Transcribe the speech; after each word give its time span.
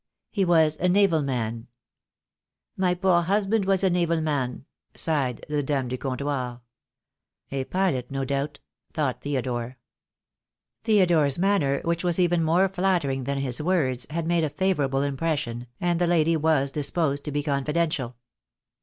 He 0.31 0.43
was 0.43 0.77
a 0.77 0.89
naval 0.89 1.21
man." 1.21 1.67
"My 2.75 2.95
poor 2.95 3.21
husband 3.21 3.65
was 3.65 3.83
a 3.83 3.89
naval 3.91 4.19
man," 4.19 4.65
sighed 4.95 5.45
the 5.47 5.61
dame 5.61 5.89
du 5.89 5.95
comptoir. 5.95 6.61
"A 7.51 7.65
pilot, 7.65 8.09
no 8.09 8.25
doubt," 8.25 8.61
thought 8.93 9.21
Theodore. 9.21 9.77
THE 10.85 10.93
DAY 10.93 10.99
WILL 11.01 11.05
COME. 11.07 11.15
1 11.17 11.25
87 11.25 11.29
Theodore's 11.37 11.37
manner, 11.77 11.81
which 11.83 12.03
was 12.03 12.19
even 12.19 12.43
more 12.43 12.67
nattering 12.67 13.25
than 13.25 13.37
his 13.37 13.61
words, 13.61 14.07
had 14.09 14.25
made 14.25 14.43
a 14.43 14.49
favourable 14.49 15.03
impression, 15.03 15.67
and 15.79 16.01
the 16.01 16.07
lady 16.07 16.35
was 16.35 16.71
disposed 16.71 17.23
to 17.25 17.31
be 17.31 17.43
confidential. 17.43 18.15